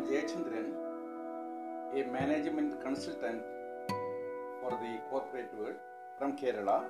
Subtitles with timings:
[0.00, 0.68] am Jayachandran,
[1.94, 3.42] a management consultant
[4.60, 5.76] for the corporate world
[6.18, 6.84] from Kerala,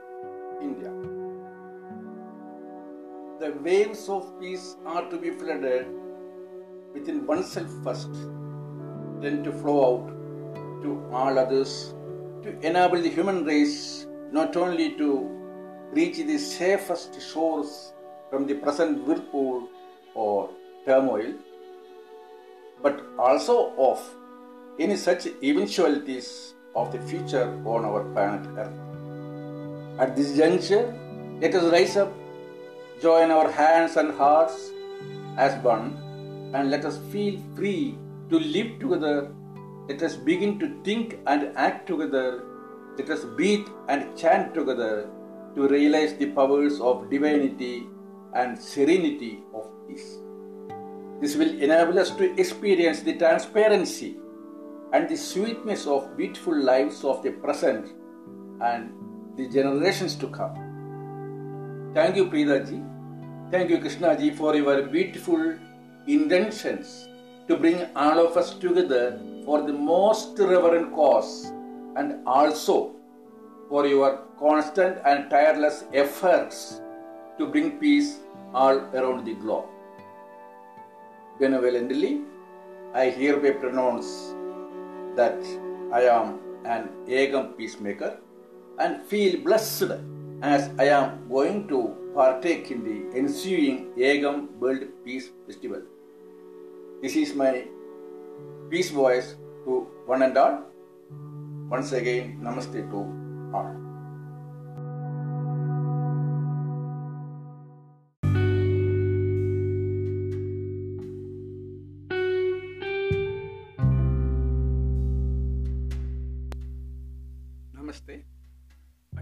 [0.60, 0.92] India.
[3.40, 5.86] The waves of peace are to be flooded
[6.92, 8.12] within oneself first,
[9.20, 11.94] then to flow out to all others,
[12.42, 15.10] to enable the human race not only to
[15.92, 17.92] reach the safest shores
[18.30, 19.68] from the present whirlpool
[20.14, 20.50] or
[20.86, 21.32] turmoil,
[22.82, 24.00] but also of
[24.78, 28.78] any such eventualities of the future on our planet Earth.
[29.98, 30.94] At this juncture,
[31.40, 32.12] let us rise up,
[33.02, 34.70] join our hands and hearts
[35.36, 35.96] as one,
[36.54, 37.98] and let us feel free
[38.30, 39.32] to live together.
[39.88, 42.42] Let us begin to think and act together.
[42.96, 45.10] Let us breathe and chant together
[45.54, 47.86] to realize the powers of divinity
[48.34, 50.18] and serenity of peace.
[51.20, 54.16] This will enable us to experience the transparency
[54.92, 57.92] and the sweetness of beautiful lives of the present
[58.62, 58.92] and
[59.36, 61.92] the generations to come.
[61.94, 63.50] Thank you, Preetha.
[63.50, 65.58] Thank you, Krishna ji, for your beautiful
[66.06, 67.08] intentions
[67.48, 71.52] to bring all of us together for the most reverent cause
[71.96, 72.94] and also
[73.68, 76.80] for your constant and tireless efforts
[77.38, 78.20] to bring peace
[78.54, 79.66] all around the globe.
[81.40, 82.20] Benevolently,
[82.92, 84.34] I hereby pronounce
[85.16, 85.40] that
[85.90, 88.18] I am an Ekam peacemaker
[88.78, 89.92] and feel blessed
[90.42, 95.80] as I am going to partake in the ensuing Ekam World Peace Festival.
[97.00, 97.64] This is my
[98.68, 100.64] peace voice to one and all.
[101.70, 103.00] Once again, namaste to
[103.54, 103.74] all.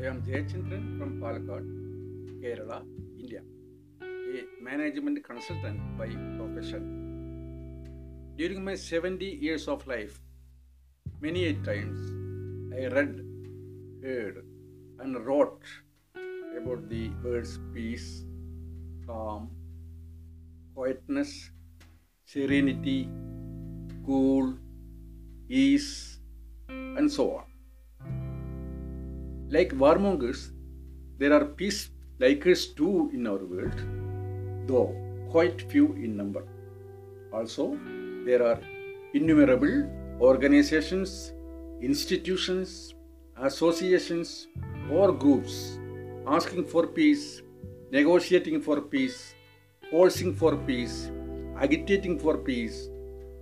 [0.01, 1.65] I am Jayachandran from Palakkad,
[2.41, 2.85] Kerala,
[3.19, 3.41] India,
[4.01, 6.85] a management consultant by profession.
[8.37, 10.21] During my 70 years of life,
[11.21, 11.99] many a times
[12.73, 13.25] I read,
[14.01, 14.45] heard,
[15.01, 15.65] and wrote
[16.57, 18.23] about the words peace,
[19.05, 19.51] calm,
[20.77, 21.51] quietness,
[22.25, 23.09] serenity,
[24.07, 24.55] cool,
[25.49, 26.21] ease,
[26.69, 27.48] and so on.
[29.51, 30.51] Like warmongers,
[31.17, 31.89] there are peace
[32.21, 33.79] likers too in our world,
[34.69, 34.95] though
[35.31, 36.45] quite few in number.
[37.33, 37.79] Also,
[38.27, 38.61] there are
[39.15, 39.89] innumerable
[40.21, 41.33] organizations,
[41.81, 42.95] institutions,
[43.39, 44.49] associations,
[44.91, 45.79] or groups
[46.27, 47.41] asking for peace,
[47.91, 49.35] negotiating for peace,
[49.91, 51.11] forcing for peace,
[51.59, 52.91] agitating for peace,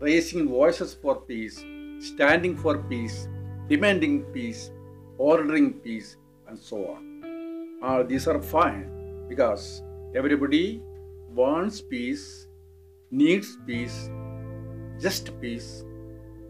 [0.00, 1.64] raising voices for peace,
[1.98, 3.26] standing for peace,
[3.68, 4.70] demanding peace,
[5.18, 6.16] ordering peace,
[6.48, 7.78] and so on.
[7.82, 9.82] Uh, these are fine because
[10.14, 10.82] everybody
[11.34, 12.48] wants peace,
[13.10, 14.10] needs peace,
[15.00, 15.84] just peace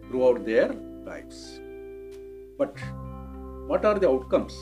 [0.08, 0.72] throughout their
[1.04, 1.60] lives.
[2.58, 2.76] But
[3.66, 4.54] what are the outcomes?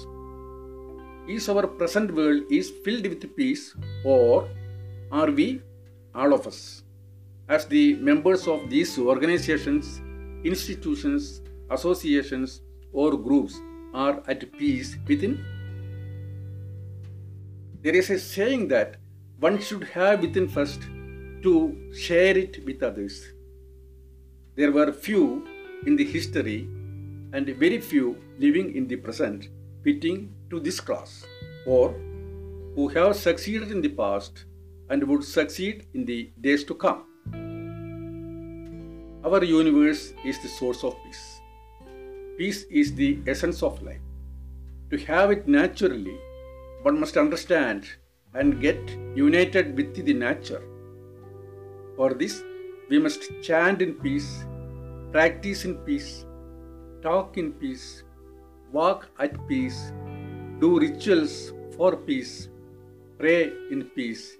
[1.28, 4.48] Is our present world is filled with peace or
[5.10, 5.62] are we
[6.14, 6.82] all of us
[7.48, 10.00] as the members of these organizations,
[10.44, 12.60] institutions, associations
[12.92, 13.60] or groups
[13.94, 15.44] are at peace within?
[17.82, 18.96] There is a saying that
[19.38, 20.82] one should have within first
[21.42, 23.32] to share it with others.
[24.56, 25.46] There were few
[25.86, 26.68] in the history
[27.32, 29.48] and very few living in the present
[29.82, 31.24] fitting to this class
[31.66, 31.90] or
[32.74, 34.44] who have succeeded in the past
[34.90, 37.04] and would succeed in the days to come.
[39.24, 41.33] Our universe is the source of peace.
[42.36, 44.00] Peace is the essence of life.
[44.90, 46.18] To have it naturally,
[46.82, 47.86] one must understand
[48.34, 48.78] and get
[49.14, 50.62] united with the nature.
[51.96, 52.42] For this,
[52.90, 54.44] we must chant in peace,
[55.12, 56.26] practice in peace,
[57.02, 58.02] talk in peace,
[58.72, 59.92] walk at peace,
[60.58, 62.48] do rituals for peace,
[63.16, 64.36] pray in peace,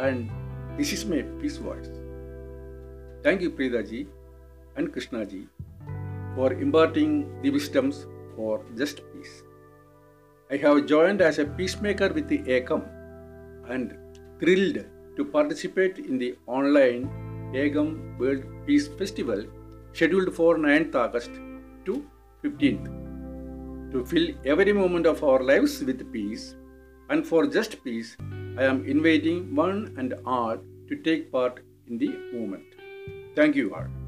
[0.00, 0.28] and
[0.76, 1.88] this is my peace voice.
[3.22, 4.08] Thank you, Preetha ji
[4.74, 5.46] and Krishna ji,
[6.36, 7.12] for imparting
[7.42, 8.06] the wisdoms
[8.36, 9.42] for just peace.
[10.50, 12.82] I have joined as a peacemaker with the Ekam
[13.68, 13.96] and
[14.38, 14.84] thrilled
[15.16, 17.08] to participate in the online
[17.54, 19.44] Ekam World Peace Festival
[19.92, 21.30] scheduled for 9th August
[21.86, 22.06] to
[22.44, 22.86] 15th.
[23.92, 26.54] To fill every moment of our lives with peace
[27.08, 28.16] and for just peace,
[28.58, 30.58] I am inviting one and all
[30.88, 32.66] to take part in the movement.
[33.34, 34.05] Thank you all.